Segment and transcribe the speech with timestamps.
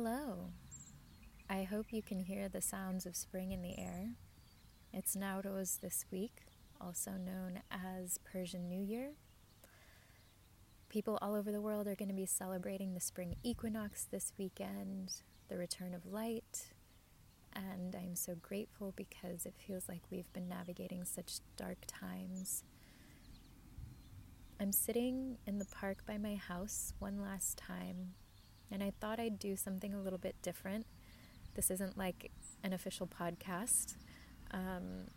[0.00, 0.52] Hello.
[1.50, 4.10] I hope you can hear the sounds of spring in the air.
[4.92, 6.42] It's Nowruz this week,
[6.80, 9.14] also known as Persian New Year.
[10.88, 15.14] People all over the world are going to be celebrating the spring equinox this weekend,
[15.48, 16.68] the return of light,
[17.52, 22.62] and I'm so grateful because it feels like we've been navigating such dark times.
[24.60, 28.14] I'm sitting in the park by my house one last time
[28.70, 30.86] and I thought I'd do something a little bit different.
[31.54, 32.30] This isn't like
[32.62, 33.96] an official podcast,
[34.52, 35.08] um,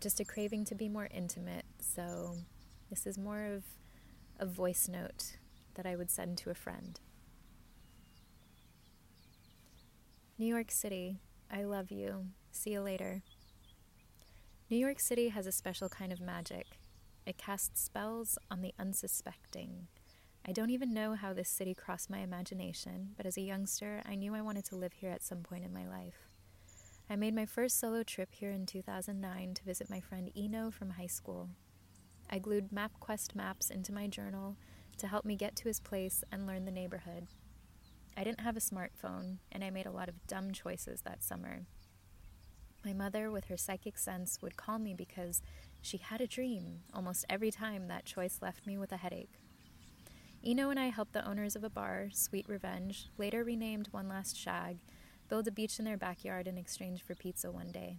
[0.00, 1.64] just a craving to be more intimate.
[1.78, 2.36] So,
[2.90, 3.64] this is more of
[4.38, 5.36] a voice note
[5.74, 7.00] that I would send to a friend.
[10.38, 11.20] New York City,
[11.50, 12.26] I love you.
[12.50, 13.22] See you later.
[14.68, 16.66] New York City has a special kind of magic.
[17.24, 19.86] It casts spells on the unsuspecting.
[20.44, 24.16] I don't even know how this city crossed my imagination, but as a youngster, I
[24.16, 26.28] knew I wanted to live here at some point in my life.
[27.08, 30.90] I made my first solo trip here in 2009 to visit my friend Eno from
[30.90, 31.50] high school.
[32.28, 34.56] I glued MapQuest maps into my journal
[34.98, 37.28] to help me get to his place and learn the neighborhood.
[38.16, 41.66] I didn't have a smartphone, and I made a lot of dumb choices that summer.
[42.84, 45.40] My mother, with her psychic sense, would call me because
[45.80, 49.41] she had a dream almost every time that choice left me with a headache.
[50.44, 54.36] Eno and I helped the owners of a bar, Sweet Revenge, later renamed One Last
[54.36, 54.78] Shag,
[55.28, 57.98] build a beach in their backyard in exchange for pizza one day.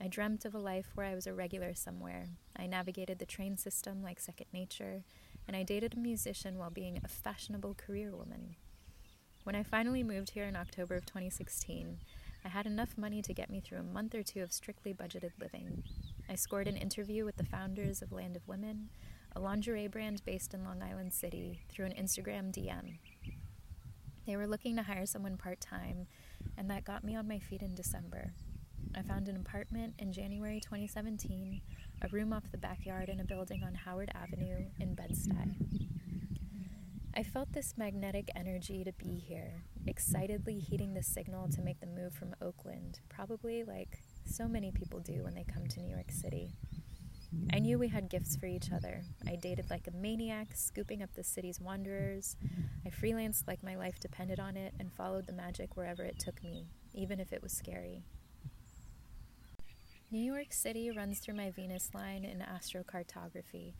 [0.00, 2.28] I dreamt of a life where I was a regular somewhere.
[2.56, 5.02] I navigated the train system like second nature,
[5.48, 8.54] and I dated a musician while being a fashionable career woman.
[9.42, 11.98] When I finally moved here in October of 2016,
[12.44, 15.32] I had enough money to get me through a month or two of strictly budgeted
[15.40, 15.82] living.
[16.28, 18.90] I scored an interview with the founders of Land of Women,
[19.34, 22.98] a lingerie brand based in Long Island City, through an Instagram DM.
[24.26, 26.06] They were looking to hire someone part time,
[26.56, 28.32] and that got me on my feet in December.
[28.94, 31.60] I found an apartment in January 2017,
[32.02, 35.88] a room off the backyard in a building on Howard Avenue in Bed-Stuy.
[37.14, 41.86] I felt this magnetic energy to be here, excitedly heeding the signal to make the
[41.86, 46.10] move from Oakland, probably like so many people do when they come to New York
[46.10, 46.54] City.
[47.52, 49.02] I knew we had gifts for each other.
[49.26, 52.36] I dated like a maniac, scooping up the city's wanderers.
[52.86, 56.42] I freelanced like my life depended on it and followed the magic wherever it took
[56.42, 58.04] me, even if it was scary.
[60.10, 63.74] New York City runs through my Venus line in astrocartography,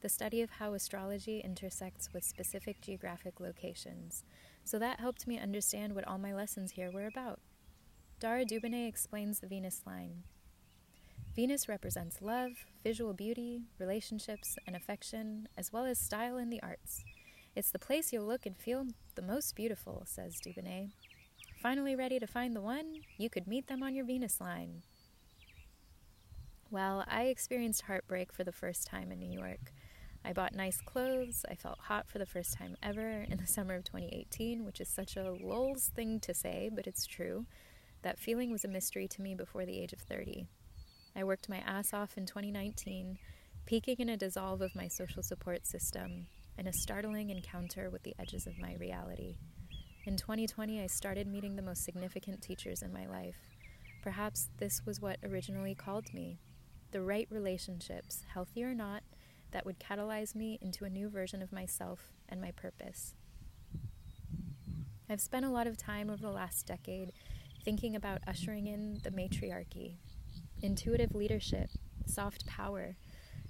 [0.00, 4.24] the study of how astrology intersects with specific geographic locations.
[4.64, 7.40] So that helped me understand what all my lessons here were about.
[8.18, 10.22] Dara Dubonnet explains the Venus line.
[11.34, 17.02] Venus represents love, visual beauty, relationships, and affection, as well as style in the arts.
[17.56, 18.86] It's the place you'll look and feel
[19.16, 20.90] the most beautiful, says Dubonnet.
[21.60, 23.00] Finally ready to find the one?
[23.18, 24.82] You could meet them on your Venus line.
[26.70, 29.72] Well, I experienced heartbreak for the first time in New York.
[30.24, 31.44] I bought nice clothes.
[31.50, 34.88] I felt hot for the first time ever in the summer of 2018, which is
[34.88, 37.46] such a lulz thing to say, but it's true.
[38.02, 40.46] That feeling was a mystery to me before the age of 30.
[41.16, 43.18] I worked my ass off in 2019,
[43.66, 46.26] peaking in a dissolve of my social support system
[46.58, 49.36] and a startling encounter with the edges of my reality.
[50.06, 53.36] In 2020, I started meeting the most significant teachers in my life.
[54.02, 56.40] Perhaps this was what originally called me
[56.94, 59.02] the right relationships, healthy or not,
[59.50, 63.14] that would catalyze me into a new version of myself and my purpose.
[65.10, 67.12] I've spent a lot of time over the last decade
[67.64, 69.98] thinking about ushering in the matriarchy,
[70.62, 71.70] intuitive leadership,
[72.06, 72.96] soft power,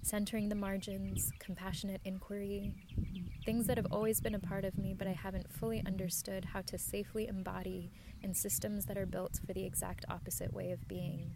[0.03, 2.75] centering the margins, compassionate inquiry,
[3.45, 6.61] things that have always been a part of me, but I haven't fully understood how
[6.63, 7.91] to safely embody
[8.23, 11.33] in systems that are built for the exact opposite way of being.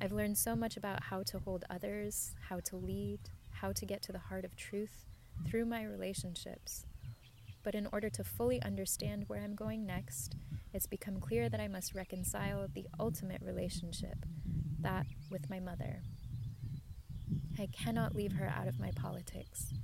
[0.00, 3.20] I've learned so much about how to hold others, how to lead,
[3.50, 5.06] how to get to the heart of truth
[5.46, 6.84] through my relationships.
[7.62, 10.36] But in order to fully understand where I'm going next,
[10.72, 14.26] it's become clear that I must reconcile the ultimate relationship
[14.80, 16.02] that with my mother.
[17.58, 19.74] I cannot leave her out of my politics.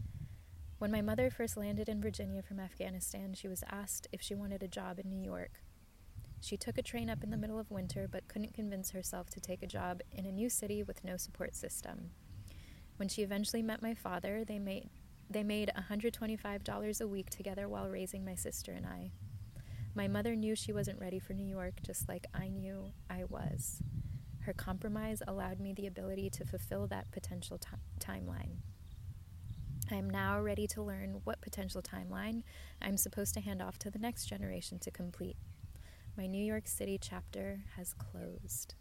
[0.78, 4.62] When my mother first landed in Virginia from Afghanistan, she was asked if she wanted
[4.62, 5.62] a job in New York.
[6.40, 9.40] She took a train up in the middle of winter but couldn't convince herself to
[9.40, 12.10] take a job in a new city with no support system.
[12.96, 14.90] When she eventually met my father, they made
[15.30, 19.10] they made $125 a week together while raising my sister and I.
[19.94, 23.82] My mother knew she wasn't ready for New York just like I knew I was.
[24.44, 27.68] Her compromise allowed me the ability to fulfill that potential t-
[27.98, 28.56] timeline.
[29.90, 32.42] I am now ready to learn what potential timeline
[32.80, 35.36] I'm supposed to hand off to the next generation to complete.
[36.16, 38.74] My New York City chapter has closed.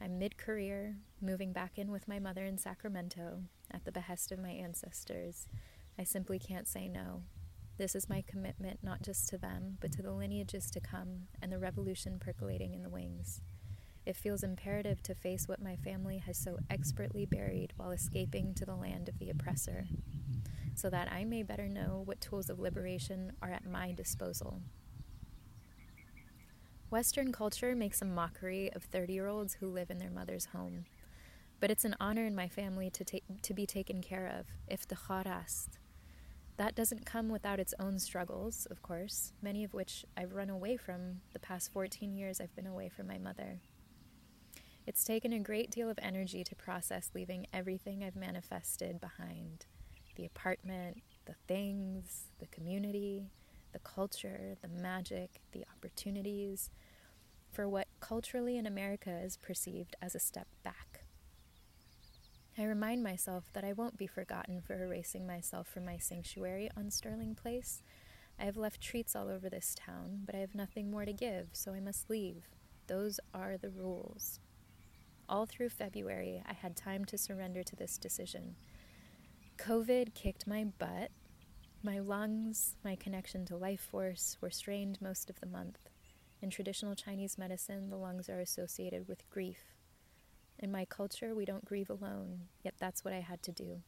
[0.00, 3.42] I'm mid career, moving back in with my mother in Sacramento
[3.72, 5.48] at the behest of my ancestors.
[5.98, 7.22] I simply can't say no.
[7.78, 11.50] This is my commitment not just to them, but to the lineages to come and
[11.50, 13.40] the revolution percolating in the wings.
[14.06, 18.66] It feels imperative to face what my family has so expertly buried while escaping to
[18.66, 19.86] the land of the oppressor
[20.74, 24.60] so that I may better know what tools of liberation are at my disposal.
[26.90, 30.84] Western culture makes a mockery of 30 year olds who live in their mother's home.
[31.60, 34.86] But it's an honor in my family to, ta- to be taken care of, if
[34.86, 35.78] the kharast.
[36.56, 40.76] That doesn't come without its own struggles, of course, many of which I've run away
[40.76, 43.60] from the past 14 years I've been away from my mother.
[44.86, 49.64] It's taken a great deal of energy to process leaving everything I've manifested behind
[50.16, 53.30] the apartment, the things, the community,
[53.72, 56.70] the culture, the magic, the opportunities,
[57.50, 61.04] for what culturally in America is perceived as a step back.
[62.58, 66.90] I remind myself that I won't be forgotten for erasing myself from my sanctuary on
[66.90, 67.82] Sterling Place.
[68.38, 71.48] I have left treats all over this town, but I have nothing more to give,
[71.52, 72.48] so I must leave.
[72.86, 74.40] Those are the rules.
[75.28, 78.56] All through February, I had time to surrender to this decision
[79.58, 81.10] COVID kicked my butt.
[81.82, 85.78] My lungs, my connection to life force were strained most of the month.
[86.42, 89.76] In traditional Chinese medicine, the lungs are associated with grief.
[90.58, 93.80] In my culture, we don't grieve alone, yet that's what I had to do.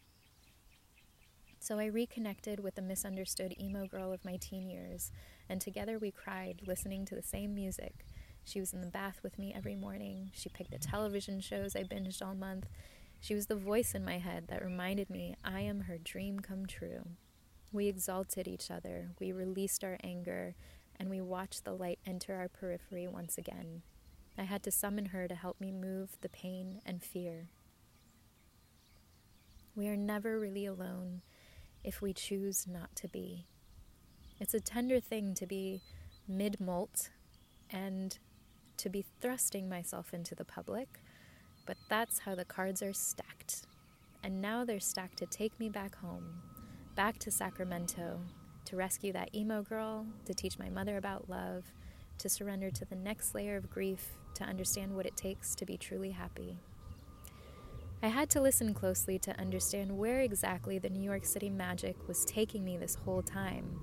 [1.59, 5.11] So I reconnected with the misunderstood emo girl of my teen years,
[5.49, 8.07] and together we cried, listening to the same music.
[8.47, 10.31] She was in the bath with me every morning.
[10.33, 12.67] She picked the television shows I binged all month,
[13.21, 16.67] she was the voice in my head that reminded me I am her dream come
[16.67, 17.09] true.
[17.73, 20.55] We exalted each other, we released our anger,
[20.99, 23.83] and we watched the light enter our periphery once again.
[24.39, 27.49] I had to summon her to help me move the pain and fear.
[29.75, 31.23] We are never really alone
[31.83, 33.47] if we choose not to be.
[34.39, 35.83] It's a tender thing to be
[36.29, 37.11] mid molt
[37.71, 38.19] and
[38.79, 41.01] to be thrusting myself into the public
[41.67, 43.67] but that's how the cards are stacked.
[44.23, 46.41] And now they're stacked to take me back home,
[46.95, 48.21] back to Sacramento,
[48.65, 51.65] to rescue that emo girl, to teach my mother about love,
[52.19, 55.77] to surrender to the next layer of grief, to understand what it takes to be
[55.77, 56.57] truly happy.
[58.03, 62.25] I had to listen closely to understand where exactly the New York City magic was
[62.25, 63.81] taking me this whole time.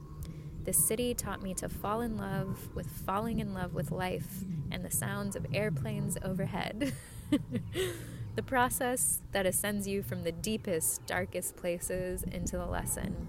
[0.63, 4.83] The city taught me to fall in love with falling in love with life and
[4.83, 6.94] the sounds of airplanes overhead.
[8.36, 13.27] the process that ascends you from the deepest, darkest places into the lesson,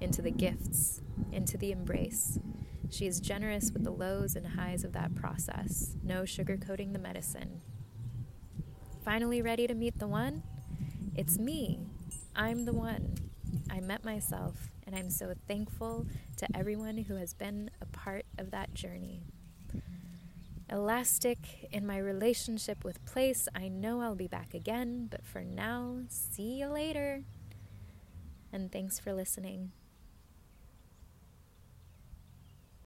[0.00, 1.00] into the gifts,
[1.32, 2.38] into the embrace.
[2.90, 7.60] She is generous with the lows and highs of that process, no sugarcoating the medicine.
[9.04, 10.42] Finally, ready to meet the one?
[11.14, 11.80] It's me.
[12.36, 13.14] I'm the one.
[13.70, 16.06] I met myself, and I'm so thankful
[16.38, 19.20] to everyone who has been a part of that journey
[20.70, 23.48] elastic in my relationship with place.
[23.54, 27.24] I know I'll be back again, but for now, see you later.
[28.50, 29.72] And thanks for listening.